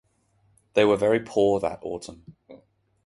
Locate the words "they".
0.73-0.83